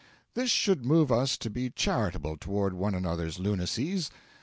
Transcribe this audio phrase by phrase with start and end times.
[0.33, 4.09] This should move us to be charitable toward one another's lunacies.